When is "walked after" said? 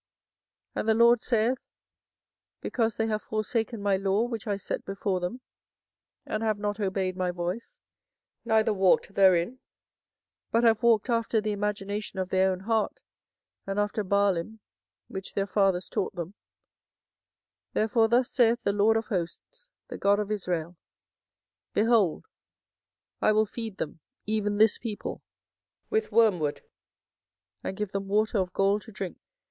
10.81-11.39